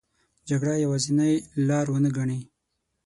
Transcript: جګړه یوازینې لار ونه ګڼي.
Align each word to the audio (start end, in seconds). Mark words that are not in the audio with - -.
جګړه 0.49 0.73
یوازینې 0.85 1.31
لار 1.67 1.85
ونه 1.91 2.09
ګڼي. 2.17 2.39